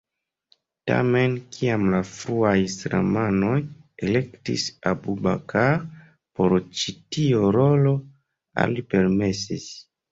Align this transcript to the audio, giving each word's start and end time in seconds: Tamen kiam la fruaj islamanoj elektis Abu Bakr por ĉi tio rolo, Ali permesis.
Tamen 0.91 1.35
kiam 1.55 1.83
la 1.95 1.99
fruaj 2.13 2.55
islamanoj 2.61 3.53
elektis 4.09 4.67
Abu 4.95 5.17
Bakr 5.29 5.87
por 5.93 6.59
ĉi 6.81 6.99
tio 7.13 7.57
rolo, 7.61 7.95
Ali 8.67 8.91
permesis. 8.97 9.75